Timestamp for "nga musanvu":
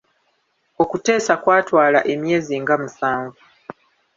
2.61-3.41